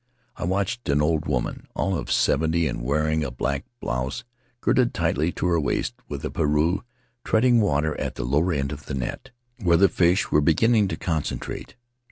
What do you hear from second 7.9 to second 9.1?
at the lower end of the